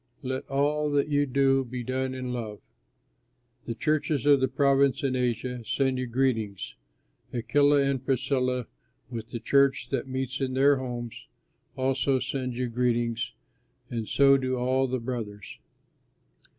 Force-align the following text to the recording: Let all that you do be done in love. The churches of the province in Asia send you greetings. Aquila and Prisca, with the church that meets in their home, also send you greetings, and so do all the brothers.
Let 0.23 0.49
all 0.49 0.89
that 0.93 1.09
you 1.09 1.27
do 1.27 1.63
be 1.63 1.83
done 1.83 2.15
in 2.15 2.33
love. 2.33 2.59
The 3.65 3.75
churches 3.75 4.25
of 4.25 4.39
the 4.41 4.47
province 4.47 5.03
in 5.03 5.15
Asia 5.15 5.63
send 5.63 5.99
you 5.99 6.07
greetings. 6.07 6.73
Aquila 7.31 7.83
and 7.83 8.03
Prisca, 8.03 8.65
with 9.11 9.29
the 9.29 9.39
church 9.39 9.89
that 9.91 10.07
meets 10.07 10.41
in 10.41 10.55
their 10.55 10.77
home, 10.77 11.11
also 11.75 12.17
send 12.17 12.55
you 12.55 12.67
greetings, 12.67 13.31
and 13.91 14.07
so 14.09 14.37
do 14.39 14.57
all 14.57 14.87
the 14.87 14.99
brothers. 14.99 15.59